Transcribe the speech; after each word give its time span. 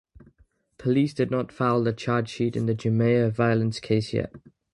Police 0.79 1.13
did 1.13 1.29
not 1.29 1.51
file 1.51 1.83
the 1.83 1.93
charge 1.93 2.27
sheet 2.27 2.55
in 2.55 2.65
the 2.65 2.73
Jamia 2.73 3.31
Violence 3.31 3.79
case 3.79 4.13
yet. 4.13 4.33